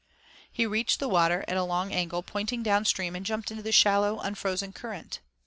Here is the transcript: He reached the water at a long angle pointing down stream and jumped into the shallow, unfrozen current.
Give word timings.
He 0.51 0.65
reached 0.65 0.99
the 0.99 1.07
water 1.07 1.45
at 1.47 1.57
a 1.57 1.63
long 1.63 1.93
angle 1.93 2.23
pointing 2.23 2.63
down 2.63 2.85
stream 2.85 3.15
and 3.15 3.23
jumped 3.23 3.51
into 3.51 3.61
the 3.61 3.71
shallow, 3.71 4.17
unfrozen 4.19 4.73
current. 4.73 5.19